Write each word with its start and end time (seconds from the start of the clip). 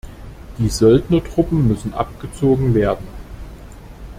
Die 0.57 0.69
Söldnertruppen 0.69 1.67
müssen 1.67 1.93
abgezogen 1.93 2.73
werden. 2.73 3.05